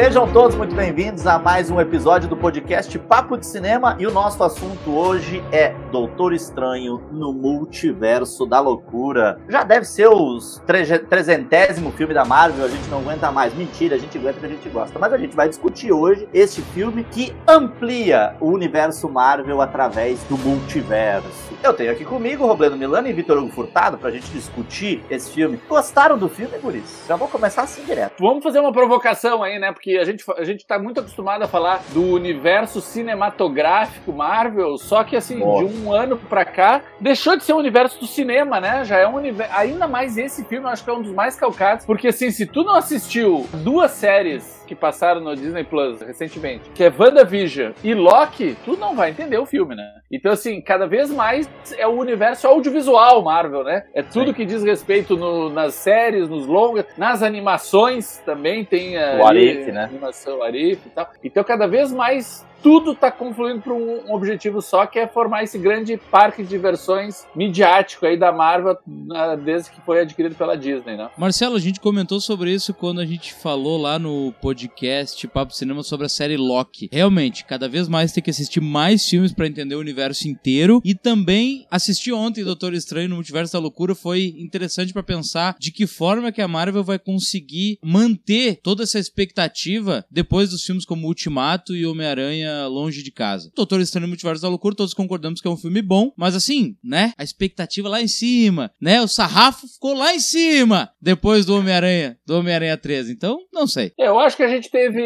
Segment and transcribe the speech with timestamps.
[0.00, 4.12] Sejam todos muito bem-vindos a mais um episódio do podcast Papo de Cinema e o
[4.12, 9.40] nosso assunto hoje é Doutor Estranho no Multiverso da Loucura.
[9.48, 10.62] Já deve ser os
[11.08, 13.52] trezentésimo filme da Marvel, a gente não aguenta mais.
[13.52, 14.96] Mentira, a gente aguenta porque a gente gosta.
[15.00, 20.38] Mas a gente vai discutir hoje este filme que amplia o universo Marvel através do
[20.38, 21.48] multiverso.
[21.60, 25.60] Eu tenho aqui comigo Robledo Milano e Vitor Hugo Furtado pra gente discutir esse filme.
[25.68, 27.04] Gostaram do filme, Guris?
[27.08, 28.14] Já vou começar assim direto.
[28.20, 29.72] Vamos fazer uma provocação aí, né?
[29.72, 35.04] Porque a gente, a gente tá muito acostumado a falar do universo cinematográfico Marvel, só
[35.04, 35.66] que assim, Nossa.
[35.66, 38.84] de um ano pra cá, deixou de ser o universo do cinema, né?
[38.84, 39.52] Já é um universo.
[39.54, 42.46] Ainda mais esse filme, eu acho que é um dos mais calcados, porque assim, se
[42.46, 47.94] tu não assistiu duas séries que passaram no Disney Plus recentemente, que é WandaVision e
[47.94, 49.94] Loki, tu não vai entender o filme, né?
[50.12, 53.84] Então, assim, cada vez mais é o universo audiovisual Marvel, né?
[53.94, 54.34] É tudo Sim.
[54.34, 59.72] que diz respeito no, nas séries, nos longas, nas animações também tem a, o Arif,
[59.72, 59.84] né?
[59.84, 61.10] animação Arif e tal.
[61.24, 65.58] Então, cada vez mais tudo está confluindo para um objetivo só, que é formar esse
[65.58, 70.96] grande parque de diversões midiático aí da Marvel né, desde que foi adquirido pela Disney,
[70.96, 71.10] né?
[71.16, 75.82] Marcelo, a gente comentou sobre isso quando a gente falou lá no podcast Papo Cinema
[75.82, 76.88] sobre a série Loki.
[76.92, 80.94] Realmente, cada vez mais tem que assistir mais filmes para entender o universo inteiro e
[80.94, 85.86] também assistir ontem Doutor Estranho no Multiverso da Loucura foi interessante para pensar de que
[85.86, 91.74] forma que a Marvel vai conseguir manter toda essa expectativa depois dos filmes como Ultimato
[91.74, 93.50] e Homem-Aranha longe de casa.
[93.54, 97.12] Doutor Estranho Multiverso da Loucura, todos concordamos que é um filme bom, mas assim, né?
[97.18, 99.00] A expectativa lá em cima, né?
[99.00, 103.12] O sarrafo ficou lá em cima depois do Homem-Aranha, do Homem-Aranha 13.
[103.12, 103.92] Então, não sei.
[103.98, 105.00] É, eu acho que a gente teve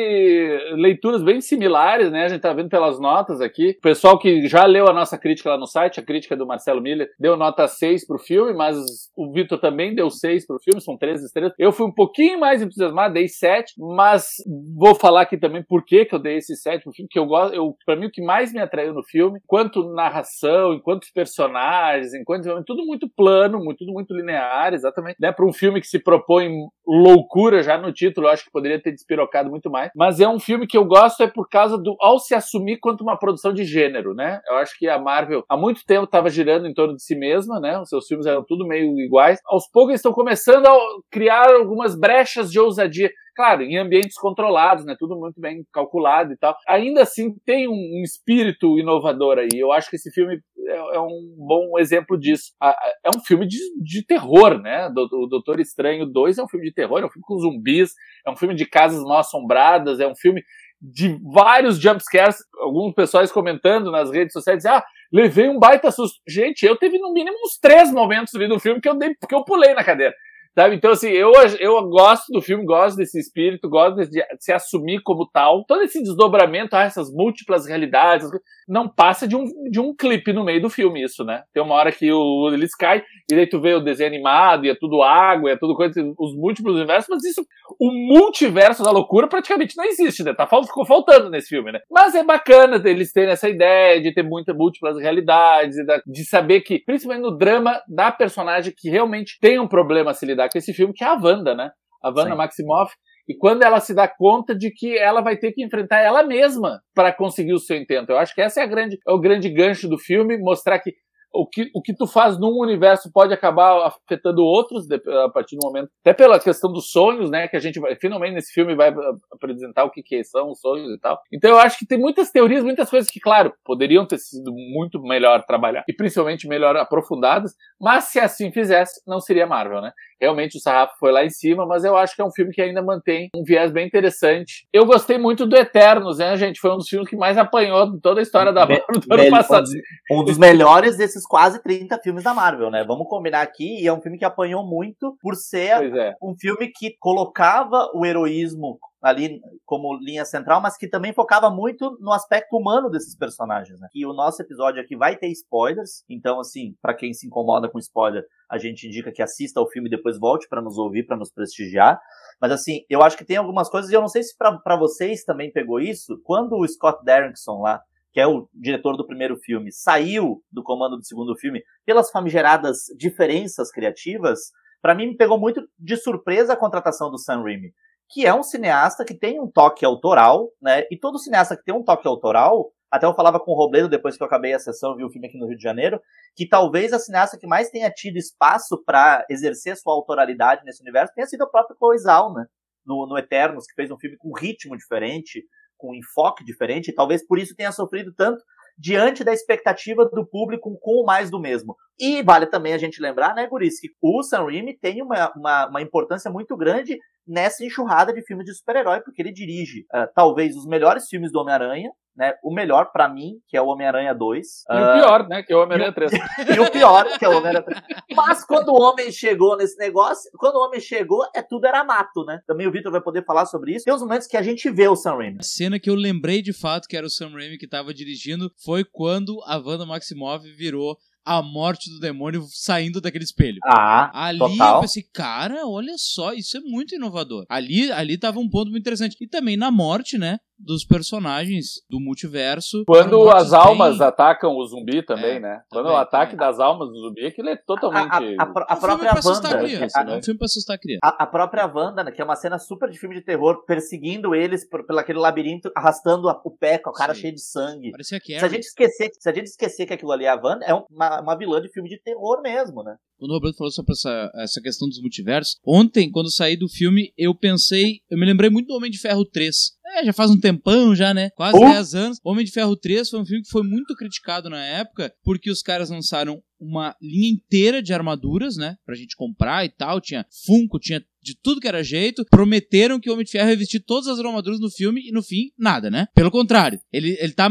[0.76, 2.24] leituras bem similares, né?
[2.24, 3.70] A gente tá vendo pelas notas aqui.
[3.78, 6.80] O pessoal que já leu a nossa crítica lá no site, a crítica do Marcelo
[6.80, 8.76] Miller, deu nota 6 pro filme, mas
[9.16, 11.52] o Vitor também deu 6 pro filme, são 13 estrelas.
[11.58, 14.36] Eu fui um pouquinho mais entusiasmado, dei 7, mas
[14.76, 17.26] vou falar aqui também por que, que eu dei esse 7 pro filme, que eu
[17.32, 22.14] gosto, eu, pra mim o que mais me atraiu no filme, enquanto narração, enquanto personagens,
[22.14, 25.32] enquanto tudo muito plano, muito, tudo muito linear, exatamente, né?
[25.32, 26.50] Para um filme que se propõe
[26.86, 29.90] loucura já no título, acho que poderia ter despirocado muito mais.
[29.96, 33.02] Mas é um filme que eu gosto é por causa do ao se assumir quanto
[33.02, 34.40] uma produção de gênero, né?
[34.48, 37.60] Eu acho que a Marvel há muito tempo estava girando em torno de si mesma,
[37.60, 37.78] né?
[37.78, 39.40] Os seus filmes eram tudo meio iguais.
[39.46, 40.76] Aos poucos eles estão começando a
[41.10, 43.10] criar algumas brechas de ousadia.
[43.34, 44.94] Claro, em ambientes controlados, né?
[44.98, 46.54] Tudo muito bem calculado e tal.
[46.68, 49.48] Ainda assim, tem um, um espírito inovador aí.
[49.54, 50.38] Eu acho que esse filme
[50.68, 52.52] é, é um bom exemplo disso.
[52.60, 54.88] É um filme de, de terror, né?
[54.88, 57.92] O Doutor Estranho 2 é um filme de terror, é um filme com zumbis,
[58.26, 60.42] é um filme de casas mal assombradas, é um filme
[60.82, 66.20] de vários jumpscares, alguns pessoais comentando nas redes sociais, ah, levei um baita susto.
[66.26, 69.34] Gente, eu teve no mínimo uns três momentos ali no filme que eu dei, que
[69.34, 70.12] eu pulei na cadeira.
[70.54, 70.76] Sabe?
[70.76, 75.26] Então, assim, eu, eu gosto do filme, gosto desse espírito, gosto de, se assumir como
[75.32, 75.64] tal.
[75.64, 78.28] Todo esse desdobramento, ah, essas múltiplas realidades,
[78.68, 81.42] não passa de um, de um clipe no meio do filme, isso, né?
[81.54, 84.70] Tem uma hora que o, eles caem, e daí tu vê o desenho animado, e
[84.70, 87.42] é tudo água, e é tudo coisa, os múltiplos universos, mas isso,
[87.80, 90.34] o multiverso da loucura praticamente não existe, né?
[90.34, 91.80] Tá, ficou faltando nesse filme, né?
[91.90, 95.76] Mas é bacana eles terem essa ideia de ter muitas múltiplas realidades,
[96.06, 100.26] de saber que, principalmente no drama da personagem que realmente tem um problema a se
[100.26, 101.70] lidar lidar com esse filme, que é a Wanda, né?
[102.02, 102.36] A Wanda Sim.
[102.36, 102.94] Maximoff.
[103.28, 106.80] E quando ela se dá conta de que ela vai ter que enfrentar ela mesma
[106.94, 108.10] para conseguir o seu intento.
[108.10, 110.92] Eu acho que essa é, a grande, é o grande gancho do filme, mostrar que
[111.34, 115.66] o que, o que tu faz num universo pode acabar afetando outros a partir do
[115.66, 115.88] momento.
[116.00, 117.48] Até pela questão dos sonhos, né?
[117.48, 118.94] Que a gente vai, finalmente nesse filme vai
[119.32, 121.18] apresentar o que, que são os sonhos e tal.
[121.32, 125.02] Então eu acho que tem muitas teorias, muitas coisas que, claro, poderiam ter sido muito
[125.02, 129.92] melhor trabalhar e principalmente melhor aprofundadas, mas se assim fizesse, não seria Marvel, né?
[130.22, 132.62] Realmente o sarrafo foi lá em cima, mas eu acho que é um filme que
[132.62, 134.68] ainda mantém um viés bem interessante.
[134.72, 136.60] Eu gostei muito do Eternos, né, gente?
[136.60, 139.30] Foi um dos filmes que mais apanhou de toda a história da Marvel do ano
[139.30, 139.64] passado.
[140.08, 142.84] Um dos melhores desses quase 30 filmes da Marvel, né?
[142.86, 146.14] Vamos combinar aqui, e é um filme que apanhou muito por ser é.
[146.22, 151.98] um filme que colocava o heroísmo ali como linha central, mas que também focava muito
[152.00, 153.88] no aspecto humano desses personagens, né?
[153.92, 157.78] E o nosso episódio aqui vai ter spoilers, então assim, para quem se incomoda com
[157.80, 161.16] spoiler, a gente indica que assista ao filme e depois volte para nos ouvir, para
[161.16, 162.00] nos prestigiar.
[162.40, 165.24] Mas assim, eu acho que tem algumas coisas e eu não sei se para vocês
[165.24, 167.82] também pegou isso, quando o Scott Derrickson lá
[168.12, 172.80] que é o diretor do primeiro filme, saiu do comando do segundo filme pelas famigeradas
[172.98, 174.38] diferenças criativas,
[174.82, 177.72] para mim me pegou muito de surpresa a contratação do Sam Raimi
[178.12, 180.84] que é um cineasta que tem um toque autoral, né?
[180.90, 184.16] E todo cineasta que tem um toque autoral, até eu falava com o Robledo depois
[184.16, 185.98] que eu acabei a sessão, vi o filme aqui no Rio de Janeiro,
[186.36, 191.14] que talvez a cineasta que mais tenha tido espaço para exercer sua autoralidade nesse universo
[191.14, 192.44] tenha sido a própria Zhao, né?
[192.84, 195.44] no, no Eternos, que fez um filme com ritmo diferente,
[195.76, 198.42] com enfoque diferente, e talvez por isso tenha sofrido tanto
[198.78, 201.76] diante da expectativa do público com mais do mesmo.
[201.98, 205.68] E vale também a gente lembrar, né, Guris, que o Sam Raimi tem uma, uma,
[205.68, 210.56] uma importância muito grande nessa enxurrada de filmes de super-herói, porque ele dirige uh, talvez
[210.56, 212.34] os melhores filmes do Homem-Aranha, né?
[212.42, 214.46] O melhor para mim, que é o Homem-Aranha 2.
[214.68, 215.42] E uh, o pior, né?
[215.42, 216.12] Que é o Homem-Aranha 3.
[216.56, 217.82] e o pior, que é o Homem-Aranha 3.
[218.14, 222.24] Mas quando o homem chegou nesse negócio, quando o homem chegou, é tudo era mato,
[222.24, 222.40] né?
[222.46, 223.84] Também o Victor vai poder falar sobre isso.
[223.84, 225.38] Tem os momentos que a gente vê o Sam Raimi.
[225.40, 228.50] A cena que eu lembrei de fato que era o Sam Raimi que tava dirigindo
[228.62, 233.58] foi quando a Wanda Maximoff virou a morte do demônio saindo daquele espelho.
[233.64, 234.76] Ah, ali total.
[234.76, 237.44] eu pensei, cara, olha só, isso é muito inovador.
[237.48, 239.16] Ali, ali tava um ponto muito interessante.
[239.20, 240.38] E também na morte, né?
[240.64, 242.84] Dos personagens do multiverso.
[242.86, 244.06] Quando as almas bem...
[244.06, 245.62] atacam o zumbi também, é, né?
[245.70, 246.38] Quando também, o ataque é.
[246.38, 248.12] das almas do zumbi, aquilo é totalmente.
[248.12, 249.48] A, a, a, a própria Wanda.
[249.48, 250.16] É né?
[250.16, 251.00] um filme pra assustar a criança.
[251.02, 254.68] A, própria Wanda, né, que é uma cena super de filme de terror, perseguindo eles
[254.68, 257.20] por, pelo aquele labirinto, arrastando o pé com a cara Sim.
[257.20, 257.90] cheia de sangue.
[257.90, 260.36] Parecia que se a gente esquecer, Se a gente esquecer que aquilo ali é a
[260.36, 262.96] Wanda, é uma, uma vilã de filme de terror mesmo, né?
[263.22, 266.68] Quando o Roberto falou sobre essa, essa questão dos multiversos, ontem, quando eu saí do
[266.68, 269.56] filme, eu pensei, eu me lembrei muito do Homem de Ferro 3.
[269.94, 271.30] É, já faz um tempão já, né?
[271.36, 271.60] Quase uh.
[271.60, 272.18] 10 anos.
[272.24, 275.62] Homem de Ferro 3 foi um filme que foi muito criticado na época, porque os
[275.62, 278.76] caras lançaram uma linha inteira de armaduras, né?
[278.86, 280.00] Pra gente comprar e tal.
[280.00, 282.24] Tinha Funko, tinha de tudo que era jeito.
[282.30, 285.22] Prometeram que o Homem de Ferro ia vestir todas as armaduras no filme e no
[285.22, 286.06] fim, nada, né?
[286.14, 287.50] Pelo contrário, ele, ele tá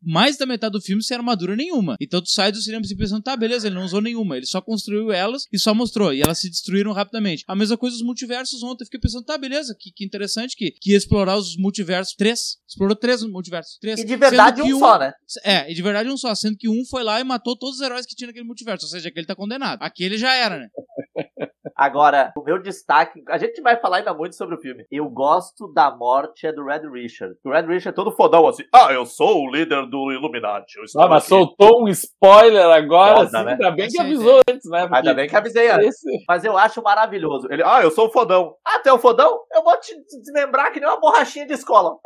[0.00, 1.96] mais da metade do filme sem armadura nenhuma.
[2.00, 4.36] Então tu sai do cinema e pensando, tá, beleza, ele não usou nenhuma.
[4.36, 6.12] Ele só construiu elas e só mostrou.
[6.12, 7.44] E elas se destruíram rapidamente.
[7.46, 8.84] A mesma coisa os multiversos ontem.
[8.84, 12.14] Eu fiquei pensando, tá, beleza, que, que interessante que, que ia explorar os multiversos.
[12.14, 12.58] Três.
[12.68, 13.78] Explorou três multiversos.
[13.80, 14.00] Três.
[14.00, 15.12] E de verdade um, um, só, né?
[15.44, 16.34] É, e de verdade um só.
[16.34, 18.86] Sendo que um foi lá e matou todos os heróis que tinha naquele multiverso.
[18.86, 19.82] Ou seja, aquele tá condenado.
[19.82, 20.68] Aquele já era, né?
[21.80, 24.84] Agora, o meu destaque, a gente vai falar ainda muito sobre o filme.
[24.90, 27.34] Eu gosto da morte é do Red Richard.
[27.42, 28.64] O Red Richard é todo fodão assim.
[28.70, 30.74] Ah, eu sou o líder do Illuminati.
[30.98, 31.30] Ah, mas aqui.
[31.30, 33.52] soltou um spoiler agora, Foda, assim, né?
[33.52, 34.80] ainda bem que avisou antes, né?
[34.82, 35.86] Porque ainda bem que avisei antes.
[35.86, 36.24] Esse...
[36.28, 37.48] Mas eu acho maravilhoso.
[37.50, 38.54] Ele, ah, eu sou o fodão.
[38.62, 39.40] Ah, tu é o fodão?
[39.50, 41.96] Eu vou te desmembrar que nem uma borrachinha de escola.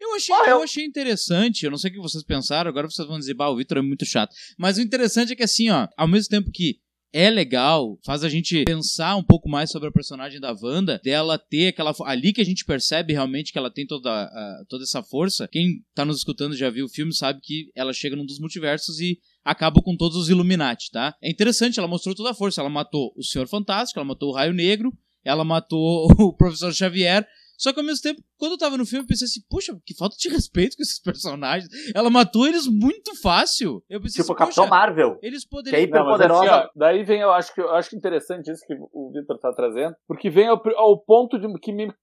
[0.00, 3.18] Eu achei, eu achei interessante, eu não sei o que vocês pensaram, agora vocês vão
[3.18, 4.32] dizer, bah, o Victor é muito chato.
[4.56, 6.76] Mas o interessante é que assim, ó, ao mesmo tempo que
[7.12, 11.38] é legal, faz a gente pensar um pouco mais sobre a personagem da Wanda, dela
[11.38, 11.94] ter aquela.
[12.04, 15.46] Ali que a gente percebe realmente que ela tem toda, uh, toda essa força.
[15.46, 18.98] Quem tá nos escutando já viu o filme sabe que ela chega num dos multiversos
[18.98, 21.14] e acaba com todos os Illuminati, tá?
[21.20, 22.60] É interessante, ela mostrou toda a força.
[22.60, 24.92] Ela matou o Senhor Fantástico, ela matou o Raio Negro,
[25.22, 27.28] ela matou o Professor Xavier
[27.62, 29.96] só que ao mesmo tempo, quando eu tava no filme, eu pensei assim, puxa, que
[29.96, 31.70] falta de respeito com esses personagens.
[31.94, 33.84] Ela matou eles muito fácil.
[33.88, 35.16] Eu pensei tipo assim, Capitão Marvel.
[35.22, 35.78] Eles poderiam.
[35.78, 36.56] Que é hiper poderosa.
[36.56, 39.94] Assim, daí vem, eu acho que eu acho interessante isso que o Victor tá trazendo,
[40.08, 41.94] porque vem ao, ao ponto de que me,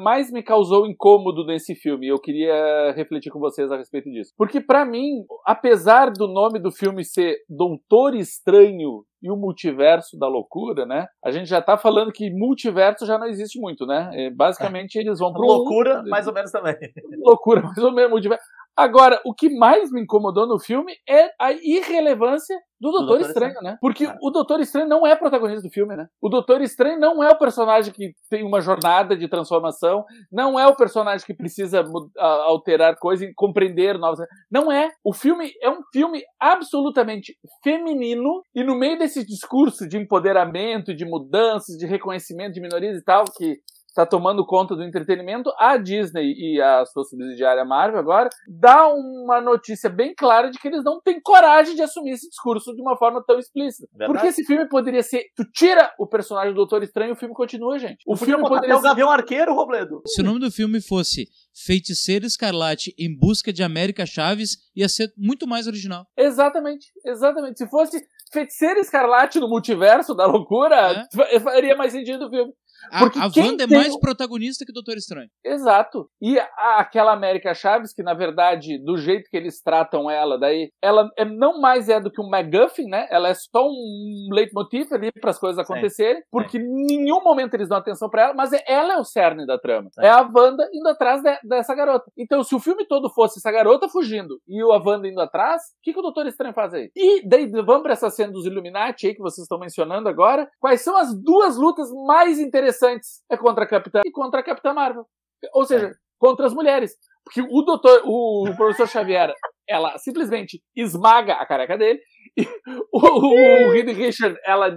[0.00, 2.06] mais me causou incômodo nesse filme.
[2.06, 4.32] E eu queria refletir com vocês a respeito disso.
[4.36, 10.28] Porque para mim, apesar do nome do filme ser Doutor Estranho e o multiverso da
[10.28, 11.06] loucura, né?
[11.24, 14.10] A gente já tá falando que multiverso já não existe muito, né?
[14.12, 16.74] É, basicamente eles vão pro loucura, mais ou menos também.
[17.24, 18.44] Loucura, mais ou menos multiverso.
[18.76, 23.52] Agora, o que mais me incomodou no filme é a irrelevância do Doutor, Doutor Estranho,
[23.52, 23.78] Estranho, né?
[23.80, 26.06] Porque o Doutor Estranho não é protagonista do filme, né?
[26.20, 30.66] O Doutor Estranho não é o personagem que tem uma jornada de transformação, não é
[30.66, 31.84] o personagem que precisa
[32.18, 34.26] alterar coisas e compreender novas.
[34.50, 34.90] Não é.
[35.04, 41.04] O filme é um filme absolutamente feminino e no meio desse discurso de empoderamento, de
[41.04, 43.60] mudanças, de reconhecimento de minorias e tal, que
[43.94, 49.40] está tomando conta do entretenimento, a Disney e a sua subsidiária Marvel agora dá uma
[49.40, 52.96] notícia bem clara de que eles não têm coragem de assumir esse discurso de uma
[52.96, 53.88] forma tão explícita.
[53.92, 54.12] Verdade.
[54.12, 57.34] Porque esse filme poderia ser, tu tira o personagem do Doutor Estranho e o filme
[57.34, 58.02] continua, gente.
[58.04, 60.02] O, o filme poderia ser o Gavião Arqueiro, Robledo.
[60.06, 65.12] Se o nome do filme fosse Feiticeiro Escarlate em busca de América Chaves, ia ser
[65.16, 66.04] muito mais original.
[66.16, 67.58] Exatamente, exatamente.
[67.58, 71.38] Se fosse Feiticeiro Escarlate no multiverso da loucura, é.
[71.38, 72.52] faria mais sentido o filme.
[72.98, 75.28] Porque a, a Wanda é mais protagonista que o Doutor Estranho.
[75.44, 76.08] Exato.
[76.20, 80.70] E a, aquela América Chaves, que na verdade, do jeito que eles tratam ela, daí,
[80.82, 83.06] ela é, não mais é do que um MacGuffin, né?
[83.10, 86.28] Ela é só um leitmotiv ali para as coisas acontecerem, Sim.
[86.30, 89.46] porque em nenhum momento eles dão atenção para ela, mas é, ela é o cerne
[89.46, 89.88] da trama.
[89.92, 90.04] Sim.
[90.04, 92.10] É a Wanda indo atrás de, dessa garota.
[92.16, 95.82] Então, se o filme todo fosse essa garota fugindo e a Wanda indo atrás, o
[95.82, 96.90] que, que o Doutor Estranho faz aí?
[96.94, 100.48] E daí, vamos para essa cena dos Illuminati aí que vocês estão mencionando agora.
[100.60, 104.42] Quais são as duas lutas mais interessantes interessantes é contra a Capitã e contra a
[104.42, 105.06] Capitã Marvel.
[105.52, 105.92] Ou seja, é.
[106.18, 106.92] contra as mulheres.
[107.24, 109.32] Porque o doutor, o, o professor Xavier,
[109.68, 112.00] ela simplesmente esmaga a careca dele.
[112.36, 112.46] E
[112.92, 114.76] o, o, o Richard, ela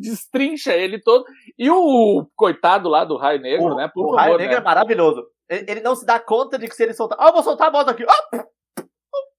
[0.00, 1.24] destrincha ele todo.
[1.58, 3.90] E o coitado lá do Raio Negro, o, né?
[3.92, 4.60] Por o favor, Raio Negro né?
[4.60, 5.24] é maravilhoso.
[5.48, 7.18] Ele, não se dá conta de que se ele soltar.
[7.20, 8.04] Ah, eu vou soltar a moto aqui.
[8.08, 8.44] Ah,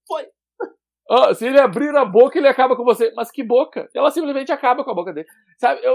[0.06, 0.26] foi.
[1.10, 3.12] Oh, se ele abrir a boca, ele acaba com você.
[3.14, 3.88] Mas que boca?
[3.94, 5.26] Ela simplesmente acaba com a boca dele.
[5.58, 5.94] Sabe, eu,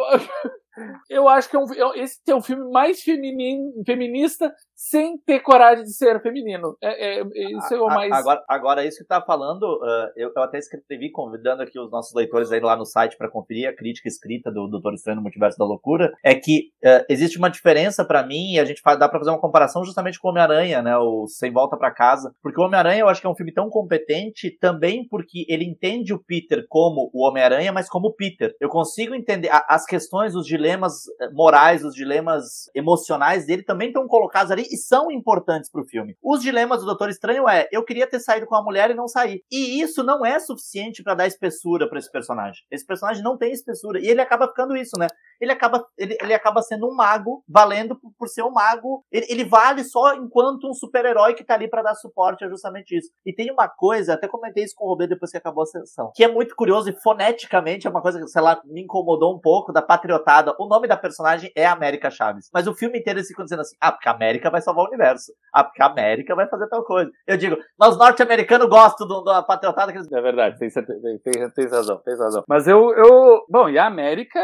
[1.09, 1.65] eu acho que é um,
[1.95, 6.75] esse é o filme mais feminista sem ter coragem de ser feminino.
[6.81, 7.23] É, é,
[7.57, 8.11] isso é o mais.
[8.11, 12.13] Agora, agora isso que tá falando, uh, eu, eu, até escrevi convidando aqui os nossos
[12.13, 15.57] leitores aí lá no site para conferir a crítica escrita do Doutor Estranho no Multiverso
[15.57, 16.11] da Loucura.
[16.23, 19.31] É que uh, existe uma diferença para mim e a gente faz, dá para fazer
[19.31, 20.97] uma comparação justamente com o Homem-Aranha, né?
[20.97, 22.33] O Sem Volta para Casa.
[22.41, 26.13] Porque o Homem-Aranha eu acho que é um filme tão competente também porque ele entende
[26.13, 28.53] o Peter como o Homem-Aranha, mas como o Peter.
[28.59, 34.07] Eu consigo entender as questões, os dilemas eh, morais, os dilemas emocionais dele também estão
[34.07, 36.15] colocados ali e são importantes pro filme.
[36.21, 39.07] Os dilemas do Doutor Estranho é, eu queria ter saído com a mulher e não
[39.07, 39.43] saí.
[39.51, 42.63] E isso não é suficiente para dar espessura para esse personagem.
[42.71, 45.07] Esse personagem não tem espessura e ele acaba ficando isso, né?
[45.43, 49.03] Ele acaba ele, ele acaba sendo um mago, valendo por, por ser um mago.
[49.11, 52.97] Ele, ele, vale só enquanto um super-herói que tá ali para dar suporte, é justamente
[52.97, 53.09] isso.
[53.25, 56.11] E tem uma coisa, até comentei isso com o Robê depois que acabou a sessão,
[56.15, 59.39] que é muito curioso e foneticamente é uma coisa que, sei lá, me incomodou um
[59.39, 60.55] pouco da patriotada.
[60.59, 62.49] O nome da personagem é América Chaves.
[62.53, 64.87] Mas o filme inteiro eles ficam dizendo assim: ah, porque a América vai salvar o
[64.87, 65.31] universo.
[65.53, 67.11] Ah, porque a América vai fazer tal coisa.
[67.27, 70.11] Eu digo, mas norte-americanos gostam do, da patriotada que eles.
[70.11, 72.43] É verdade, tem, tem, tem, tem, razão, tem razão.
[72.47, 73.45] Mas eu, eu.
[73.49, 74.39] Bom, e a América.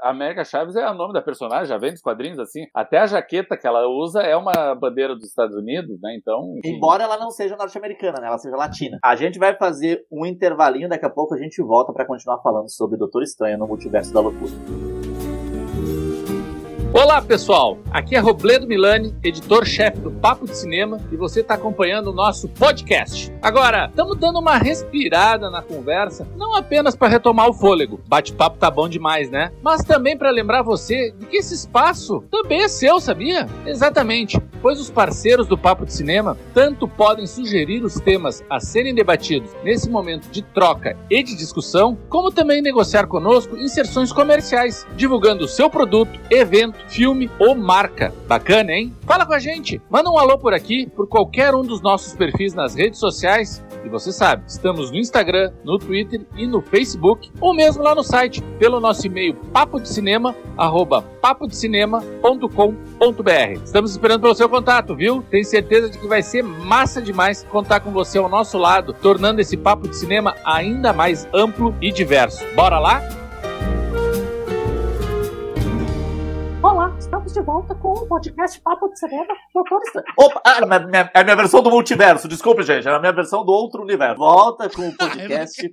[0.00, 2.64] A América Chaves é o nome da personagem, já vem dos quadrinhos assim.
[2.74, 6.16] Até a jaqueta que ela usa é uma bandeira dos Estados Unidos, né?
[6.16, 6.54] Então.
[6.58, 6.76] Enfim.
[6.76, 8.26] Embora ela não seja norte-americana, né?
[8.26, 8.98] Ela seja latina.
[9.04, 12.70] A gente vai fazer um intervalinho, daqui a pouco a gente volta para continuar falando
[12.70, 14.93] sobre Doutor Estranho no Multiverso da Loucura.
[16.96, 22.06] Olá pessoal, aqui é Robledo Milani, editor-chefe do Papo de Cinema e você está acompanhando
[22.06, 23.34] o nosso podcast.
[23.42, 28.70] Agora, estamos dando uma respirada na conversa, não apenas para retomar o fôlego, bate-papo tá
[28.70, 29.50] bom demais, né?
[29.60, 33.48] Mas também para lembrar você de que esse espaço também é seu, sabia?
[33.66, 38.94] Exatamente, pois os parceiros do Papo de Cinema tanto podem sugerir os temas a serem
[38.94, 45.44] debatidos nesse momento de troca e de discussão, como também negociar conosco inserções comerciais, divulgando
[45.44, 48.14] o seu produto, evento filme ou marca.
[48.26, 48.96] Bacana, hein?
[49.02, 52.54] Fala com a gente, manda um alô por aqui, por qualquer um dos nossos perfis
[52.54, 53.62] nas redes sociais.
[53.84, 58.02] E você sabe, estamos no Instagram, no Twitter e no Facebook, ou mesmo lá no
[58.02, 61.04] site, pelo nosso e-mail papodecinema, arroba.
[63.64, 65.22] Estamos esperando pelo seu contato, viu?
[65.30, 69.40] Tenho certeza de que vai ser massa demais contar com você ao nosso lado, tornando
[69.40, 72.44] esse papo de cinema ainda mais amplo e diverso.
[72.54, 73.23] Bora lá?
[76.84, 80.06] Olá, estamos de volta com o podcast Papo de Cinema Doutor Estranho.
[80.18, 83.52] Opa, ah, é a minha versão do multiverso, desculpe, gente, é a minha versão do
[83.52, 84.18] outro universo.
[84.18, 85.70] Volta com o podcast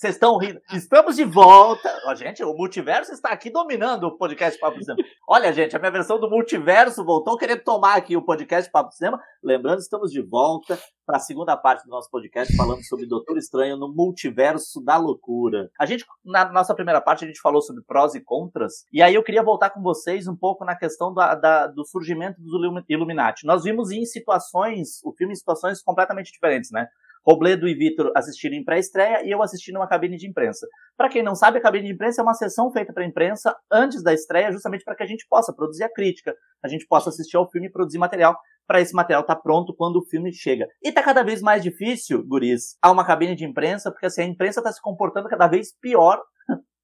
[0.00, 0.58] Vocês estão rindo.
[0.72, 1.94] Estamos de volta.
[2.06, 5.06] Ó, gente, o multiverso está aqui dominando o podcast Papo Cinema.
[5.28, 9.20] Olha, gente, a minha versão do multiverso voltou querendo tomar aqui o podcast Papo Cinema.
[9.44, 13.76] Lembrando, estamos de volta para a segunda parte do nosso podcast falando sobre Doutor Estranho
[13.76, 15.70] no multiverso da loucura.
[15.78, 18.86] A gente, na nossa primeira parte, a gente falou sobre prós e contras.
[18.90, 22.40] E aí eu queria voltar com vocês um pouco na questão da, da, do surgimento
[22.40, 22.54] dos
[22.88, 23.44] Illuminati.
[23.44, 26.88] Nós vimos em situações, o filme em situações completamente diferentes, né?
[27.26, 30.66] Robledo e Vitor assistiram em pré-estreia e eu assisti numa cabine de imprensa.
[30.96, 33.54] Para quem não sabe, a cabine de imprensa é uma sessão feita para a imprensa
[33.70, 37.10] antes da estreia, justamente para que a gente possa produzir a crítica, a gente possa
[37.10, 38.36] assistir ao filme e produzir material
[38.66, 40.66] para esse material estar tá pronto quando o filme chega.
[40.82, 44.26] E tá cada vez mais difícil, guris, há uma cabine de imprensa, porque assim, a
[44.26, 46.22] imprensa está se comportando cada vez pior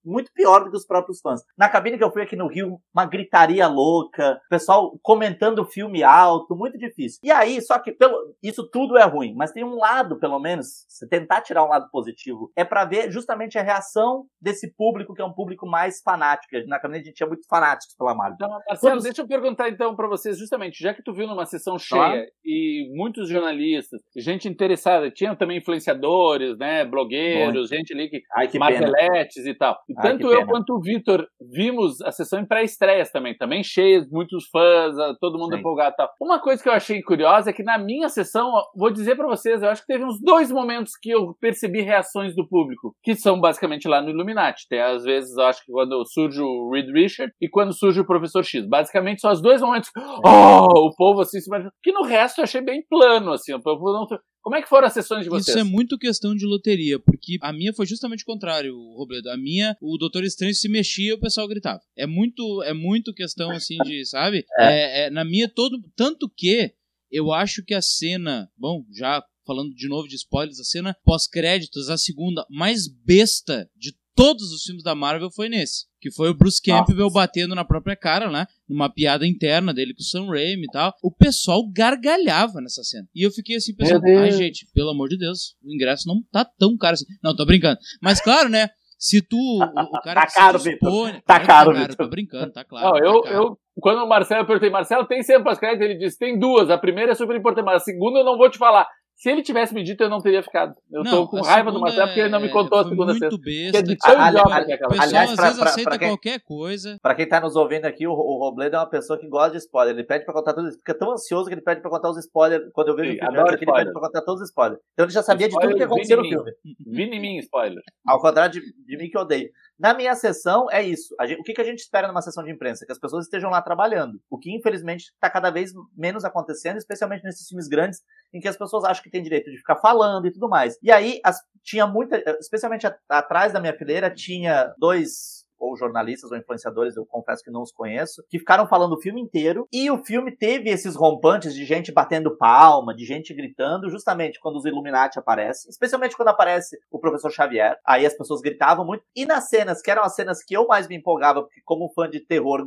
[0.06, 1.42] muito pior do que os próprios fãs.
[1.58, 6.02] Na cabine que eu fui aqui no Rio, uma gritaria louca, pessoal comentando o filme
[6.02, 7.20] alto, muito difícil.
[7.22, 10.84] E aí, só que pelo, isso tudo é ruim, mas tem um lado, pelo menos,
[10.88, 15.22] se tentar tirar um lado positivo, é para ver justamente a reação desse público que
[15.22, 16.56] é um público mais fanático.
[16.66, 18.34] Na cabine a gente tinha muito fanáticos pela Marvel.
[18.36, 19.04] Então, Marcelo, Todos...
[19.04, 22.90] deixa eu perguntar então para vocês, justamente, já que tu viu numa sessão cheia e
[22.94, 29.44] muitos jornalistas, gente interessada, tinham também influenciadores, né, blogueiros, gente ali que, Ai, que marteletes
[29.44, 29.76] e tal.
[29.88, 34.46] E tanto eu quanto o Vitor vimos a sessão em pré-estreias também, também cheias, muitos
[34.48, 35.60] fãs, todo mundo Sim.
[35.60, 36.10] empolgado e tal.
[36.20, 39.62] Uma coisa que eu achei curiosa é que na minha sessão, vou dizer para vocês,
[39.62, 43.40] eu acho que teve uns dois momentos que eu percebi reações do público, que são
[43.40, 44.66] basicamente lá no Illuminati.
[44.68, 48.06] Tem às vezes, eu acho que quando surge o Reed Richard e quando surge o
[48.06, 48.66] Professor X.
[48.68, 49.90] Basicamente são os dois momentos,
[50.24, 51.70] oh, o povo assim se imagina.
[51.82, 54.06] Que no resto eu achei bem plano, assim, o povo não
[54.46, 55.48] como é que foram as sessões de vocês?
[55.48, 59.28] Isso é muito questão de loteria, porque a minha foi justamente o contrário, Robledo.
[59.28, 61.80] A minha, o Doutor Estranho se mexia e o pessoal gritava.
[61.96, 64.46] É muito, é muito questão assim de, sabe?
[64.56, 64.66] É.
[64.66, 66.72] É, é, na minha todo, tanto que
[67.10, 71.90] eu acho que a cena, bom, já falando de novo de spoilers, a cena pós-créditos,
[71.90, 75.84] a segunda mais besta de todos os filmes da Marvel foi nesse.
[76.00, 78.46] Que foi o Bruce Campbell batendo na própria cara, né?
[78.68, 80.92] Numa piada interna dele com o Sam Raimi e tal.
[81.02, 83.06] O pessoal gargalhava nessa cena.
[83.14, 86.44] E eu fiquei assim pensando, ai gente, pelo amor de Deus, o ingresso não tá
[86.44, 87.04] tão caro assim.
[87.22, 87.78] Não, tô brincando.
[88.02, 88.70] Mas claro, né?
[88.98, 92.52] Se tu, o, o cara tá caro, dispõe, Tá, tá caro, tá caro, Tô brincando,
[92.52, 92.88] tá claro.
[92.88, 95.84] Não, eu, tá eu, quando o Marcelo, eu perguntei, Marcelo, tem sempre as créditos?
[95.84, 96.70] Ele disse, tem duas.
[96.70, 98.88] A primeira é super importante, mas a segunda eu não vou te falar.
[99.16, 100.74] Se ele tivesse me dito, eu não teria ficado.
[100.92, 103.18] Eu não, tô com raiva do Marcelo porque ele não me contou a segunda muito
[103.18, 103.42] cena.
[103.42, 103.78] Besta,
[104.12, 106.98] é ali, ali, o pessoal aliás, às pra, vezes pra, aceita pra quem, qualquer coisa.
[107.00, 109.56] Pra quem tá nos ouvindo aqui, o, o Robledo é uma pessoa que gosta de
[109.56, 109.94] spoiler.
[109.94, 110.76] Ele pede pra contar tudo isso.
[110.76, 112.70] Fica tão ansioso que ele pede pra contar os spoilers.
[112.74, 114.80] Quando eu vejo Sim, o filme, aqui, ele pede pra contar todos os spoilers.
[114.92, 116.52] Então ele já sabia spoiler, de tudo que aconteceu no filme.
[116.86, 117.82] Vini em mim, spoiler.
[118.06, 119.48] Ao contrário de, de mim que eu odeio.
[119.78, 121.14] Na minha sessão, é isso.
[121.26, 122.86] Gente, o que, que a gente espera numa sessão de imprensa?
[122.86, 124.18] Que as pessoas estejam lá trabalhando.
[124.30, 128.00] O que, infelizmente, está cada vez menos acontecendo, especialmente nesses filmes grandes,
[128.32, 130.78] em que as pessoas acham que tem direito de ficar falando e tudo mais.
[130.82, 132.22] E aí, as, tinha muita.
[132.40, 137.50] Especialmente a, atrás da minha fileira, tinha dois ou jornalistas ou influenciadores, eu confesso que
[137.50, 141.54] não os conheço, que ficaram falando o filme inteiro e o filme teve esses rompantes
[141.54, 146.76] de gente batendo palma, de gente gritando, justamente quando os Illuminati aparecem, especialmente quando aparece
[146.90, 147.76] o professor Xavier.
[147.86, 149.04] Aí as pessoas gritavam muito.
[149.14, 152.08] E nas cenas, que eram as cenas que eu mais me empolgava, porque como fã
[152.08, 152.66] de terror,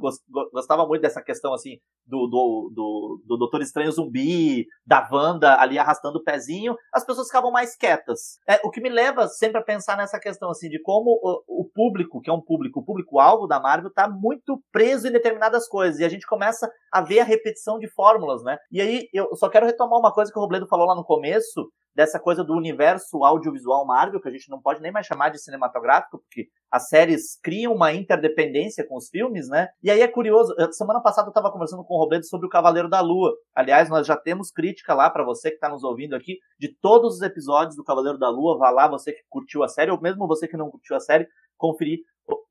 [0.51, 5.77] gostava muito dessa questão assim do, do, do, do Doutor Estranho Zumbi, da Wanda ali
[5.77, 8.39] arrastando o pezinho, as pessoas ficavam mais quietas.
[8.48, 11.65] É, o que me leva sempre a pensar nessa questão assim de como o, o
[11.65, 16.00] público, que é um público o público-alvo da Marvel está muito preso em determinadas coisas.
[16.00, 18.57] E a gente começa a ver a repetição de fórmulas, né?
[18.71, 21.69] E aí eu só quero retomar uma coisa que o Robledo falou lá no começo,
[21.95, 25.41] dessa coisa do universo audiovisual Marvel, que a gente não pode nem mais chamar de
[25.41, 29.67] cinematográfico, porque as séries criam uma interdependência com os filmes, né?
[29.83, 32.89] E aí é curioso, semana passada eu estava conversando com o Robledo sobre o Cavaleiro
[32.89, 33.33] da Lua.
[33.53, 37.15] Aliás, nós já temos crítica lá para você que está nos ouvindo aqui de todos
[37.15, 38.58] os episódios do Cavaleiro da Lua.
[38.58, 41.27] Vá lá, você que curtiu a série, ou mesmo você que não curtiu a série,
[41.60, 42.00] conferir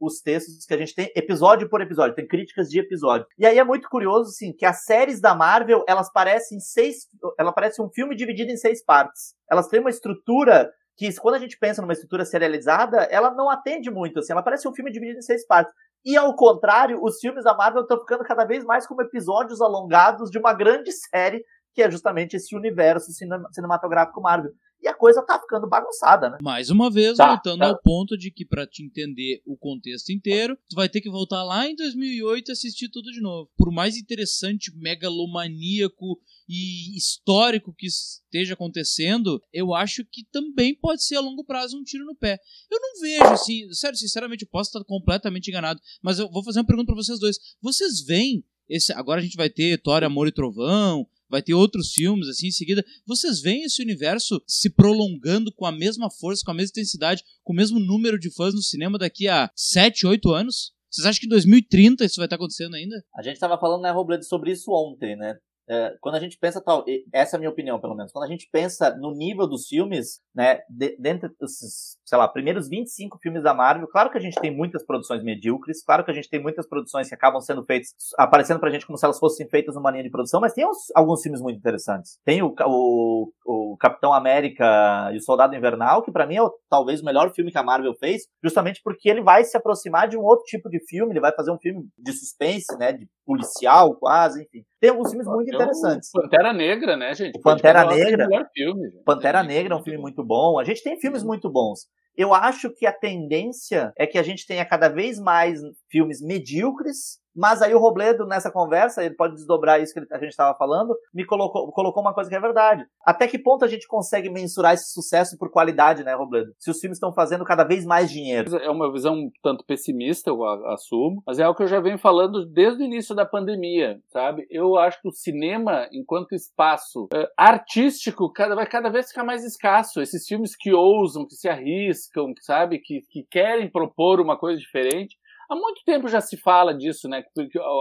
[0.01, 3.27] os textos que a gente tem episódio por episódio, tem críticas de episódio.
[3.39, 7.07] E aí é muito curioso, assim, que as séries da Marvel, elas parecem seis,
[7.39, 9.35] ela parece um filme dividido em seis partes.
[9.51, 13.91] Elas têm uma estrutura que, quando a gente pensa numa estrutura serializada, ela não atende
[13.91, 15.73] muito, assim, ela parece um filme dividido em seis partes.
[16.05, 20.31] E ao contrário, os filmes da Marvel estão ficando cada vez mais como episódios alongados
[20.31, 21.45] de uma grande série
[21.75, 23.13] que é justamente esse universo
[23.53, 24.51] cinematográfico Marvel.
[24.81, 26.39] E a coisa tá ficando bagunçada, né?
[26.41, 27.69] Mais uma vez, tá, voltando tá.
[27.69, 31.43] ao ponto de que para te entender o contexto inteiro, tu vai ter que voltar
[31.43, 33.51] lá em 2008 e assistir tudo de novo.
[33.57, 41.17] Por mais interessante, megalomaníaco e histórico que esteja acontecendo, eu acho que também pode ser
[41.17, 42.39] a longo prazo um tiro no pé.
[42.71, 46.61] Eu não vejo assim, sério, sinceramente, eu posso estar completamente enganado, mas eu vou fazer
[46.61, 47.37] uma pergunta para vocês dois.
[47.61, 51.93] Vocês veem esse, agora a gente vai ter Thor, Amor e Trovão, vai ter outros
[51.93, 52.85] filmes assim em seguida.
[53.07, 57.53] Vocês veem esse universo se prolongando com a mesma força, com a mesma intensidade, com
[57.53, 60.73] o mesmo número de fãs no cinema daqui a 7, 8 anos?
[60.91, 62.97] Vocês acham que em 2030 isso vai estar acontecendo ainda?
[63.15, 65.37] A gente estava falando, né, Robledo, sobre isso ontem, né?
[65.69, 68.29] É, quando a gente pensa tal, essa é a minha opinião pelo menos, quando a
[68.29, 73.43] gente pensa no nível dos filmes, né, de, dentro desses, sei lá, primeiros 25 filmes
[73.43, 76.41] da Marvel, claro que a gente tem muitas produções medíocres, claro que a gente tem
[76.41, 79.91] muitas produções que acabam sendo feitas, aparecendo pra gente como se elas fossem feitas numa
[79.91, 82.19] linha de produção, mas tem uns, alguns filmes muito interessantes.
[82.25, 86.53] Tem o, o, o Capitão América e o Soldado Invernal, que para mim é o,
[86.71, 90.17] talvez o melhor filme que a Marvel fez, justamente porque ele vai se aproximar de
[90.17, 93.95] um outro tipo de filme, ele vai fazer um filme de suspense, né, de policial
[93.97, 94.65] quase, enfim.
[94.81, 96.11] Tem alguns filmes muito interessantes.
[96.13, 97.37] Pantera Negra, né, gente?
[97.37, 98.29] O Pantera Negra.
[98.55, 100.59] Filme, Pantera Negra é um filme muito bom.
[100.59, 101.87] A gente tem filmes muito bons.
[102.17, 107.19] Eu acho que a tendência é que a gente tenha cada vez mais filmes medíocres
[107.39, 110.97] mas aí o Robledo, nessa conversa, ele pode desdobrar isso que a gente estava falando,
[111.15, 112.85] me colocou, colocou uma coisa que é verdade.
[113.07, 116.53] Até que ponto a gente consegue mensurar esse sucesso por qualidade, né, Robledo?
[116.59, 118.57] Se os filmes estão fazendo cada vez mais dinheiro.
[118.57, 121.99] É uma visão um tanto pessimista, eu assumo, mas é o que eu já venho
[121.99, 124.47] falando desde o início da pandemia, sabe?
[124.51, 129.45] Eu acho que o cinema, enquanto espaço é, artístico, cada, vai cada vez ficar mais
[129.45, 130.01] escasso.
[130.01, 132.81] Esses filmes que ousam, que se arriscam, sabe?
[132.81, 135.17] Que, que querem propor uma coisa diferente
[135.51, 137.23] Há muito tempo já se fala disso, né?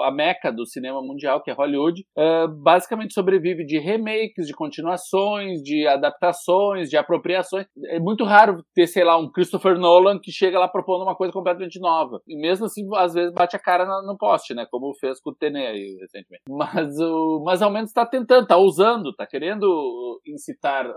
[0.06, 5.62] A meca do cinema mundial, que é Hollywood, uh, basicamente sobrevive de remakes, de continuações,
[5.62, 7.66] de adaptações, de apropriações.
[7.88, 11.34] É muito raro ter, sei lá, um Christopher Nolan que chega lá propondo uma coisa
[11.34, 12.22] completamente nova.
[12.26, 14.66] E mesmo assim, às vezes bate a cara no poste, né?
[14.72, 16.44] Como fez com o Tenet aí recentemente.
[16.50, 20.88] Mas, o, mas ao menos está tentando, está usando, está querendo incitar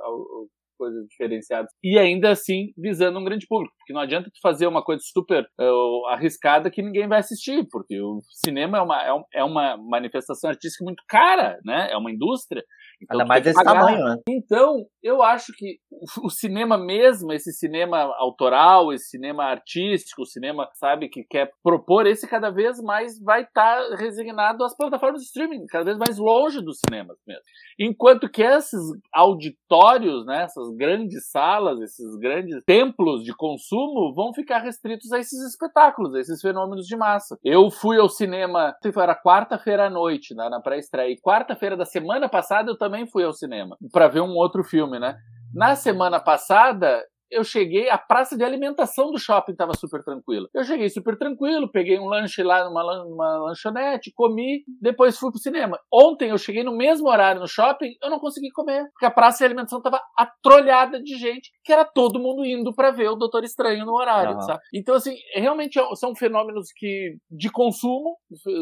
[0.80, 1.70] coisas diferenciadas.
[1.84, 3.74] E ainda assim visando um grande público.
[3.90, 8.00] Que não adianta tu fazer uma coisa super uh, arriscada que ninguém vai assistir, porque
[8.00, 11.88] o cinema é uma, é, é uma manifestação artística muito cara, né?
[11.90, 12.62] É uma indústria.
[13.02, 14.16] Então, Ainda mais desse tamanho, né?
[14.28, 15.78] Então, eu acho que
[16.22, 22.06] o cinema mesmo, esse cinema autoral, esse cinema artístico, o cinema, sabe, que quer propor,
[22.06, 26.16] esse cada vez mais vai estar tá resignado às plataformas de streaming, cada vez mais
[26.16, 27.42] longe dos cinemas mesmo.
[27.78, 28.80] Enquanto que esses
[29.12, 33.79] auditórios, né, essas grandes salas, esses grandes templos de consumo
[34.14, 37.38] vão ficar restritos a esses espetáculos, a esses fenômenos de massa.
[37.44, 42.28] Eu fui ao cinema, era quarta-feira à noite, né, na pré-estreia, e quarta-feira da semana
[42.28, 45.16] passada eu também fui ao cinema para ver um outro filme, né?
[45.54, 50.48] Na semana passada, eu cheguei, a praça de alimentação do shopping estava super tranquila.
[50.52, 55.40] Eu cheguei super tranquilo, peguei um lanche lá numa, numa lanchonete, comi, depois fui pro
[55.40, 55.78] cinema.
[55.92, 59.38] Ontem eu cheguei no mesmo horário no shopping, eu não consegui comer, porque a praça
[59.38, 63.44] de alimentação estava atrolhada de gente, que era todo mundo indo para ver o Doutor
[63.44, 64.40] Estranho no horário, uhum.
[64.40, 64.60] sabe?
[64.74, 68.16] Então, assim, realmente é são fenômenos que de consumo,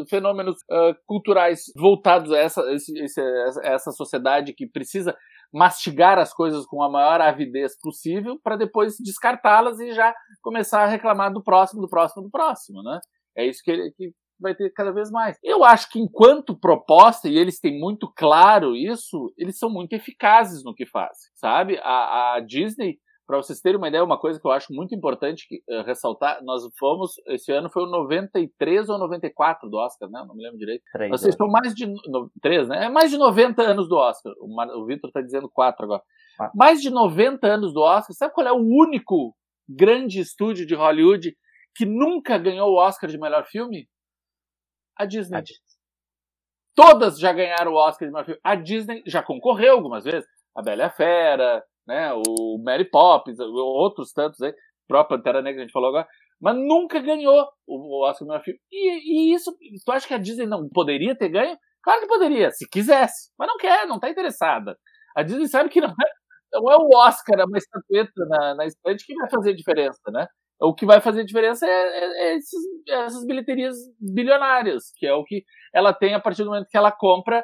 [0.09, 3.21] fenômenos uh, culturais voltados a essa, esse, esse,
[3.63, 5.15] essa sociedade que precisa
[5.53, 10.87] mastigar as coisas com a maior avidez possível para depois descartá-las e já começar a
[10.87, 12.99] reclamar do próximo, do próximo, do próximo, né?
[13.35, 15.37] É isso que, que vai ter cada vez mais.
[15.43, 20.63] Eu acho que enquanto proposta, e eles têm muito claro isso, eles são muito eficazes
[20.63, 21.77] no que fazem, sabe?
[21.83, 22.97] A, a Disney
[23.29, 26.43] para vocês terem uma ideia, uma coisa que eu acho muito importante que, uh, ressaltar,
[26.43, 30.25] nós fomos, esse ano foi o 93 ou 94 do Oscar, né?
[30.27, 30.81] Não me lembro direito.
[30.91, 31.85] Três, vocês estão mais de.
[31.85, 32.85] No, três, né?
[32.85, 34.33] É mais de 90 anos do Oscar.
[34.39, 36.01] O, o Victor está dizendo quatro agora.
[36.41, 36.49] Ah.
[36.55, 38.15] Mais de 90 anos do Oscar.
[38.15, 39.35] Sabe qual é o único
[39.69, 41.37] grande estúdio de Hollywood
[41.75, 43.87] que nunca ganhou o Oscar de melhor filme?
[44.97, 45.37] A Disney.
[45.37, 45.61] A Disney.
[46.73, 48.41] Todas já ganharam o Oscar de melhor filme.
[48.43, 50.27] A Disney já concorreu algumas vezes.
[50.57, 52.11] A Bela e a Fera, né?
[52.13, 54.53] O Mary Poppins, outros tantos aí,
[54.87, 56.07] própria Pantera Negra a gente falou agora,
[56.41, 58.59] mas nunca ganhou o Oscar do melhor filme.
[58.71, 61.57] E, e, isso, tu acha que a Disney não poderia ter ganho?
[61.83, 64.77] Claro que poderia, se quisesse, mas não quer, não está interessada.
[65.15, 66.11] A Disney sabe que não é,
[66.53, 70.27] não é o Oscar, é uma estatueta na, na estante que vai fazer diferença, né?
[70.61, 75.23] O que vai fazer diferença é, é, é esses, essas bilheterias bilionárias, que é o
[75.23, 77.43] que ela tem a partir do momento que ela compra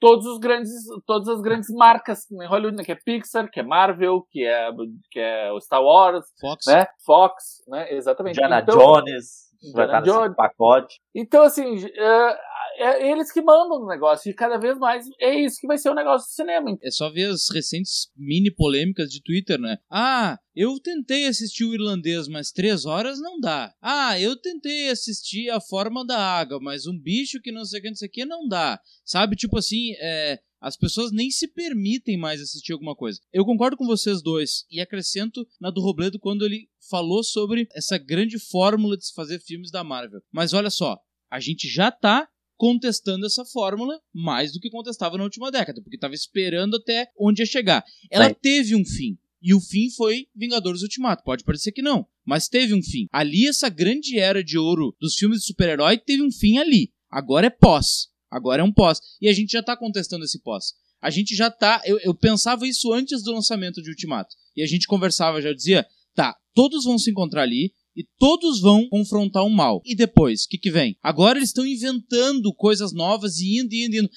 [0.00, 0.70] todos os grandes,
[1.06, 4.70] todas as grandes marcas em Hollywood, né, que é Pixar, que é Marvel, que é,
[5.10, 6.86] que é Star Wars, Fox, né?
[7.04, 7.92] Fox, né?
[7.94, 8.36] Exatamente.
[8.36, 11.00] Diana então, Jones, vai estar nesse pacote.
[11.14, 12.36] Então, assim, uh,
[12.80, 14.30] é eles que mandam no negócio.
[14.30, 16.78] E cada vez mais é isso que vai ser o negócio do cinema.
[16.82, 19.78] É só ver as recentes mini polêmicas de Twitter, né?
[19.90, 23.72] Ah, eu tentei assistir o irlandês, mas três horas não dá.
[23.82, 27.82] Ah, eu tentei assistir a forma da água, mas um bicho que não sei o
[27.82, 28.80] que, não sei o que, não dá.
[29.04, 33.20] Sabe, tipo assim, é, as pessoas nem se permitem mais assistir alguma coisa.
[33.32, 37.96] Eu concordo com vocês dois e acrescento na do Robledo quando ele falou sobre essa
[37.96, 40.20] grande fórmula de se fazer filmes da Marvel.
[40.30, 40.98] Mas olha só,
[41.30, 45.96] a gente já tá contestando essa fórmula mais do que contestava na última década, porque
[45.96, 47.82] estava esperando até onde ia chegar.
[48.10, 48.34] Ela Sim.
[48.42, 49.16] teve um fim.
[49.42, 51.24] E o fim foi Vingadores Ultimato.
[51.24, 53.06] Pode parecer que não, mas teve um fim.
[53.10, 56.92] Ali, essa grande era de ouro dos filmes de super-herói teve um fim ali.
[57.10, 58.10] Agora é pós.
[58.30, 59.00] Agora é um pós.
[59.20, 60.74] E a gente já tá contestando esse pós.
[61.00, 61.80] A gente já tá.
[61.84, 64.34] Eu, eu pensava isso antes do lançamento de Ultimato.
[64.56, 68.88] E a gente conversava, já dizia: tá, todos vão se encontrar ali e todos vão
[68.88, 69.80] confrontar o mal.
[69.84, 70.96] E depois, o que, que vem?
[71.02, 74.10] Agora eles estão inventando coisas novas e indo, indo, indo.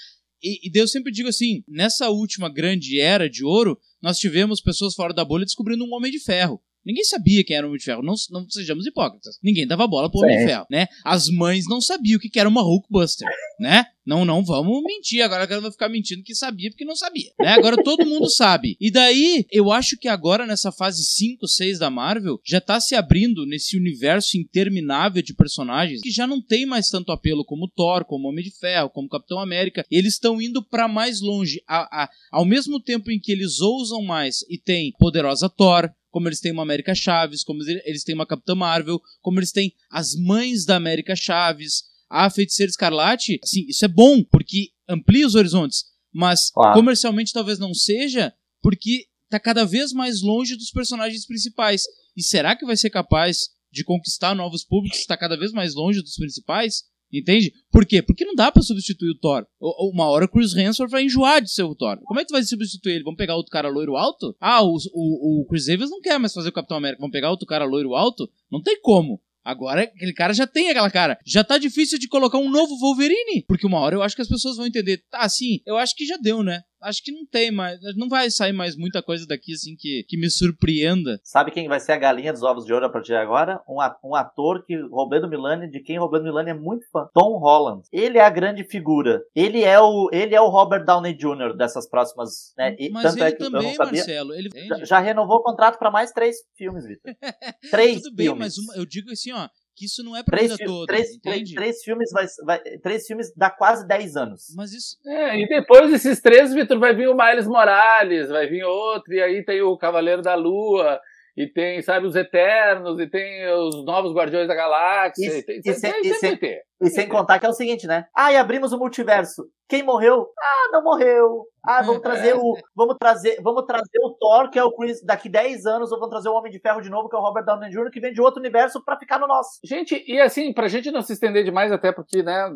[0.43, 4.93] E, e eu sempre digo assim: nessa última grande era de ouro, nós tivemos pessoas
[4.93, 6.61] fora da bolha descobrindo um homem de ferro.
[6.85, 9.39] Ninguém sabia quem era o Homem de Ferro, não, não sejamos hipócritas.
[9.41, 10.87] Ninguém dava bola pro Homem de Ferro, né?
[11.05, 13.25] As mães não sabiam o que era uma Hulkbuster,
[13.59, 13.85] né?
[14.05, 15.21] Não, não vamos mentir.
[15.21, 17.53] Agora ela vai ficar mentindo que sabia porque não sabia, né?
[17.53, 18.75] Agora todo mundo sabe.
[18.79, 22.95] E daí, eu acho que agora nessa fase 5, 6 da Marvel, já tá se
[22.95, 28.03] abrindo nesse universo interminável de personagens que já não tem mais tanto apelo como Thor,
[28.05, 29.85] como Homem de Ferro, como Capitão América.
[29.89, 31.61] Eles estão indo para mais longe.
[31.67, 36.27] A, a, ao mesmo tempo em que eles ousam mais e tem poderosa Thor, como
[36.27, 40.15] eles têm uma América Chaves, como eles têm uma Capitã Marvel, como eles têm as
[40.15, 43.39] mães da América Chaves, a Feiticeira Escarlate.
[43.43, 46.75] Assim, isso é bom, porque amplia os horizontes, mas claro.
[46.75, 51.83] comercialmente talvez não seja, porque tá cada vez mais longe dos personagens principais.
[52.15, 54.99] E será que vai ser capaz de conquistar novos públicos?
[54.99, 56.83] Está cada vez mais longe dos principais?
[57.11, 57.51] Entende?
[57.71, 58.01] Por quê?
[58.01, 59.45] Porque não dá para substituir o Thor.
[59.59, 61.99] Uma hora o Chris Hemsworth vai enjoar de ser o Thor.
[62.03, 63.03] Como é que tu vai substituir ele?
[63.03, 64.35] Vamos pegar outro cara loiro alto?
[64.39, 66.99] Ah, o, o, o Chris Evans não quer mais fazer o Capitão América.
[66.99, 68.29] Vamos pegar outro cara loiro alto?
[68.51, 69.21] Não tem como.
[69.43, 71.17] Agora, aquele cara já tem aquela cara.
[71.25, 73.43] Já tá difícil de colocar um novo Wolverine.
[73.47, 75.03] Porque uma hora eu acho que as pessoas vão entender.
[75.09, 76.61] Tá, sim, eu acho que já deu, né?
[76.83, 77.79] Acho que não tem mais.
[77.95, 81.19] Não vai sair mais muita coisa daqui, assim, que, que me surpreenda.
[81.23, 83.61] Sabe quem vai ser a galinha dos ovos de ouro a partir de agora?
[83.67, 87.07] Um, um ator que Roberto Milani, de quem Roberto Milani é muito fã.
[87.13, 87.83] Tom Holland.
[87.91, 89.21] Ele é a grande figura.
[89.35, 91.55] Ele é o, ele é o Robert Downey Jr.
[91.55, 92.53] dessas próximas.
[92.57, 92.75] Né?
[92.79, 94.33] E, Mas ele é também, Marcelo.
[94.33, 97.13] Ele já, já renovou o contrato para mais três filmes, Vitor.
[97.71, 98.39] três Tudo bem, filmes.
[98.39, 100.85] mas uma, eu digo assim, ó que isso não é pra três, vida toda.
[100.87, 104.45] Três, três, três, filmes vai, vai, três filmes dá quase 10 anos.
[104.55, 104.97] Mas isso.
[105.05, 109.21] É, e depois desses três, Vitor, vai vir o Miles Morales, vai vir outro, e
[109.21, 110.99] aí tem o Cavaleiro da Lua,
[111.35, 115.25] e tem, sabe, os Eternos, e tem os Novos Guardiões da Galáxia.
[115.25, 118.05] E, e, tem, e, sem, e, sem, e sem contar que é o seguinte, né?
[118.15, 119.43] Ah, e abrimos o multiverso.
[119.67, 120.27] Quem morreu?
[120.39, 121.45] Ah, não morreu.
[121.65, 122.53] Ah, vamos trazer o.
[122.75, 125.03] Vamos trazer, vamos trazer o Thor, que é o Chris.
[125.03, 127.21] Daqui 10 anos, ou vamos trazer o Homem de Ferro de novo, que é o
[127.21, 129.59] Robert Downey Jr., que vem de outro universo pra ficar no nosso.
[129.63, 132.49] Gente, e assim, pra gente não se estender demais, até porque, né,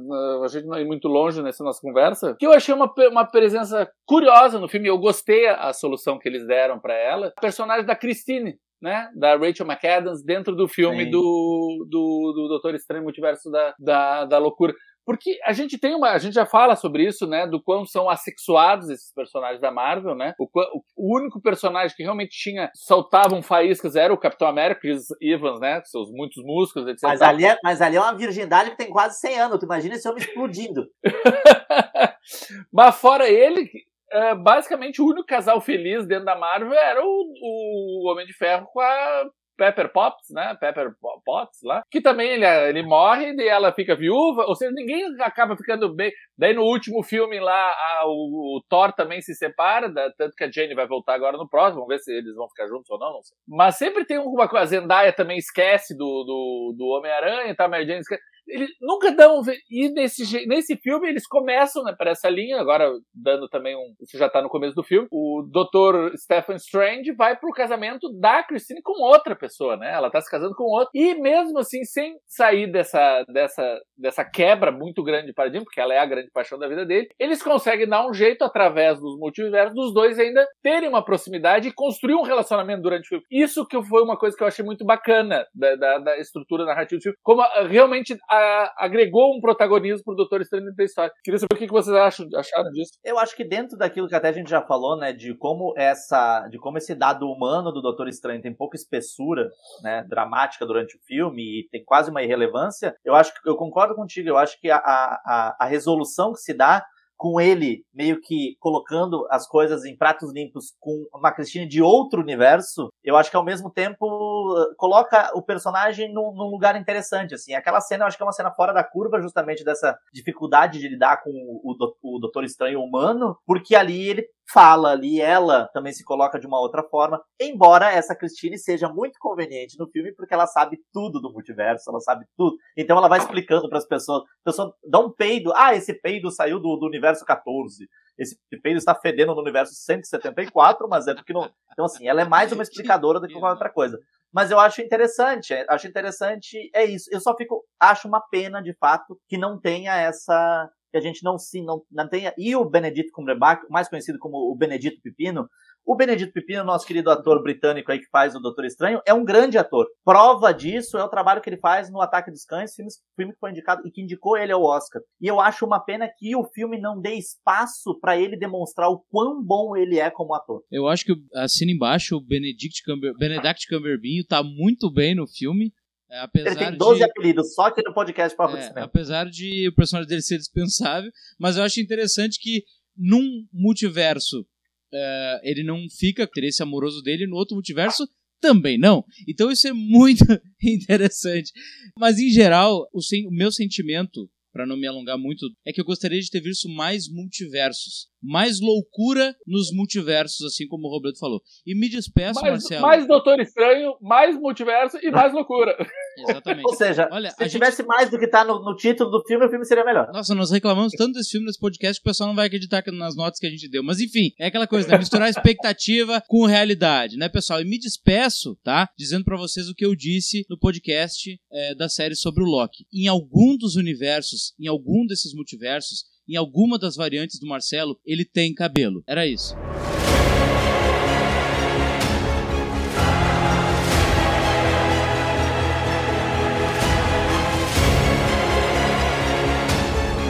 [0.44, 3.90] a gente não ir muito longe nessa nossa conversa, que eu achei uma, uma presença
[4.06, 4.88] curiosa no filme.
[4.88, 7.28] Eu gostei a, a solução que eles deram para ela.
[7.38, 12.76] O personagem da Christine, né, da Rachel McAdams dentro do filme do, do, do Doutor
[12.76, 14.74] Estranho Multiverso da, da, da Loucura.
[15.08, 16.10] Porque a gente tem uma.
[16.10, 17.48] A gente já fala sobre isso, né?
[17.48, 20.34] Do quão são assexuados esses personagens da Marvel, né?
[20.38, 20.50] O,
[20.98, 22.70] o único personagem que realmente tinha.
[22.76, 25.80] soltavam faíscas era o Capitão América, Chris Evans, né?
[25.80, 27.04] Com seus muitos músculos, etc.
[27.04, 29.60] Mas ali, é, mas ali é uma virgindade que tem quase 100 anos.
[29.60, 30.86] Tu imagina esse homem explodindo.
[32.70, 33.72] mas fora ele,
[34.12, 38.68] é, basicamente o único casal feliz dentro da Marvel era o, o Homem de Ferro
[38.72, 39.26] com a
[39.58, 40.56] Pepper Potts, né?
[40.60, 40.92] Pepper
[41.26, 41.82] Potts lá.
[41.90, 44.46] Que também ele, ele morre e ela fica viúva.
[44.46, 46.12] Ou seja, ninguém acaba ficando bem.
[46.38, 49.90] Daí no último filme lá, a, o, o, Thor também se separa.
[49.90, 51.82] Da, tanto que a Jane vai voltar agora no próximo.
[51.82, 53.36] Vamos ver se eles vão ficar juntos ou não, não sei.
[53.48, 54.64] Mas sempre tem alguma coisa.
[54.64, 57.66] A Zendaya também esquece do, do, do Homem-Aranha, tá?
[57.66, 59.42] A Mary Jane esquece eles nunca dão.
[59.70, 63.94] E nesse, nesse filme eles começam né, para essa linha, agora dando também um.
[64.02, 65.08] Isso já tá no começo do filme.
[65.12, 66.16] O Dr.
[66.18, 69.94] Stephen Strange vai pro casamento da Christine com outra pessoa, né?
[69.94, 70.90] Ela tá se casando com outro.
[70.94, 75.94] E mesmo assim, sem sair dessa, dessa, dessa quebra muito grande de paradigma, porque ela
[75.94, 79.74] é a grande paixão da vida dele, eles conseguem dar um jeito através dos multiversos
[79.74, 83.24] dos dois ainda terem uma proximidade e construir um relacionamento durante o filme.
[83.32, 87.00] Isso que foi uma coisa que eu achei muito bacana da, da, da estrutura narrativa
[87.00, 87.18] do filme.
[87.24, 88.37] Como ah, realmente a
[88.78, 91.12] agregou um protagonismo pro Doutor Estranho da história.
[91.24, 92.92] Queria saber o que, vocês acham, acharam disso.
[93.04, 96.48] Eu acho que dentro daquilo que até a gente já falou, né, de como essa,
[96.50, 99.50] de como esse dado humano do Doutor Estranho tem pouca espessura,
[99.84, 103.96] né, dramática durante o filme e tem quase uma irrelevância, eu acho que eu concordo
[103.96, 106.86] contigo, eu acho que a, a, a resolução que se dá
[107.18, 112.22] com ele meio que colocando as coisas em pratos limpos com uma Cristina de outro
[112.22, 117.54] universo, eu acho que ao mesmo tempo coloca o personagem num, num, lugar interessante, assim.
[117.54, 120.88] Aquela cena eu acho que é uma cena fora da curva, justamente dessa dificuldade de
[120.88, 125.92] lidar com o, o, o Doutor Estranho humano, porque ali ele fala ali, ela também
[125.92, 130.34] se coloca de uma outra forma, embora essa Christine seja muito conveniente no filme, porque
[130.34, 132.56] ela sabe tudo do multiverso, ela sabe tudo.
[132.76, 136.32] Então ela vai explicando para as pessoas, a pessoa dá um peido, ah, esse peido
[136.32, 141.34] saiu do, do universo 14, esse peido está fedendo no universo 174, mas é porque
[141.34, 141.50] não...
[141.78, 144.00] Então assim, ela é mais uma explicadora do que qualquer outra coisa.
[144.34, 147.08] Mas eu acho interessante, é, acho interessante, é isso.
[147.12, 151.24] Eu só fico, acho uma pena, de fato, que não tenha essa que a gente
[151.24, 152.34] não se não, não tenha.
[152.38, 155.48] E o Benedito Cumberbatch, mais conhecido como o Benedito Pepino,
[155.86, 159.24] o Benedito Pepino, nosso querido ator britânico aí que faz o Doutor Estranho, é um
[159.24, 159.88] grande ator.
[160.04, 163.52] Prova disso é o trabalho que ele faz no Ataque dos Cães, filme, que foi
[163.52, 165.02] indicado e que indicou ele ao Oscar.
[165.22, 169.02] E eu acho uma pena que o filme não dê espaço para ele demonstrar o
[169.10, 170.62] quão bom ele é como ator.
[170.70, 175.72] Eu acho que assina embaixo o Benedict, Cumber, Benedict Cumberbatch tá muito bem no filme.
[176.10, 177.04] É, apesar ele tem 12 de...
[177.04, 178.72] apelidos, só aqui no podcast Papo é.
[178.78, 182.64] Apesar de o personagem dele ser dispensável, mas eu acho interessante que
[182.96, 188.08] num multiverso uh, ele não fica com interesse amoroso dele, no outro multiverso
[188.40, 189.04] também não.
[189.28, 190.24] Então isso é muito
[190.64, 191.52] interessante.
[191.98, 193.28] Mas em geral, o, sen...
[193.28, 196.70] o meu sentimento, para não me alongar muito, é que eu gostaria de ter visto
[196.70, 201.42] mais multiversos mais loucura nos multiversos, assim como o Roberto falou.
[201.66, 202.82] E me despeço, mais, Marcelo.
[202.82, 205.76] Mais Doutor Estranho, mais multiverso e mais loucura.
[206.18, 206.66] Exatamente.
[206.66, 207.88] Ou seja, Olha, se tivesse gente...
[207.88, 210.12] mais do que está no, no, título do filme, o filme seria melhor.
[210.12, 213.16] Nossa, nós reclamamos tanto desse filme nesse podcast que o pessoal não vai acreditar nas
[213.16, 213.84] notas que a gente deu.
[213.84, 214.98] Mas enfim, é aquela coisa, né?
[214.98, 217.62] Misturar expectativa com realidade, né, pessoal?
[217.62, 218.90] E me despeço, tá?
[218.98, 222.86] Dizendo para vocês o que eu disse no podcast é, da série sobre o Loki.
[222.94, 228.26] Em algum dos universos, em algum desses multiversos, em alguma das variantes do Marcelo, ele
[228.26, 229.02] tem cabelo.
[229.08, 229.56] Era isso.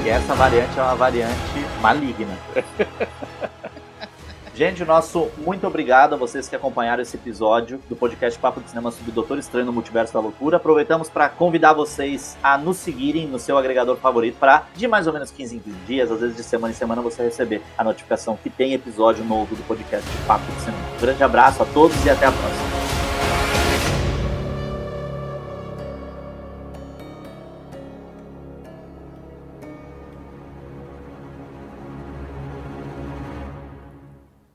[0.06, 1.36] E essa variante é uma variante
[1.82, 2.38] maligna.
[4.58, 8.90] Gente, nosso muito obrigado a vocês que acompanharam esse episódio do podcast Papo de Cinema
[8.90, 10.58] sobre o Doutor Estranho no Multiverso da Loucura.
[10.58, 15.14] Aproveitamos para convidar vocês a nos seguirem no seu agregador favorito para, de mais ou
[15.14, 18.36] menos 15 em 15 dias, às vezes de semana em semana, você receber a notificação
[18.36, 20.84] que tem episódio novo do podcast Papo de Cinema.
[20.98, 22.87] Um grande abraço a todos e até a próxima.